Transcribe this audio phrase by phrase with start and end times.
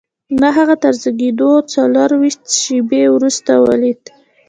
[0.39, 4.01] ما هغه تر زېږېدو څلرویشت شېبې وروسته ولید